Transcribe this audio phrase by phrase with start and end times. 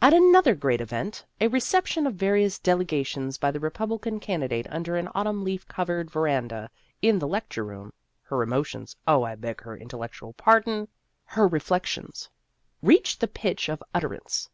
[0.00, 5.08] At another great event a reception of various delegations by the Republican candidate under an
[5.16, 6.70] autumn leaf covered verandah
[7.02, 7.92] in the lecture room
[8.22, 10.86] her emo tions (oh, I beg her intellectual pardon!
[11.24, 12.30] her reflections)
[12.82, 14.48] reached the pitch of utter ance.